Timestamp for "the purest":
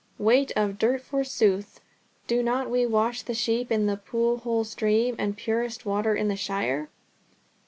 5.17-5.85